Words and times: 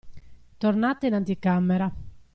Tornate 0.57 1.05
in 1.05 1.13
anticamera. 1.13 1.93